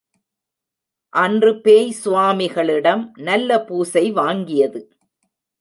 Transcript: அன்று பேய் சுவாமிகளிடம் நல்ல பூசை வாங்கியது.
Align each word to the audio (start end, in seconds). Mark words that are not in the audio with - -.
அன்று 1.13 1.51
பேய் 1.61 1.91
சுவாமிகளிடம் 2.03 3.03
நல்ல 3.19 3.59
பூசை 3.63 4.11
வாங்கியது. 4.11 4.81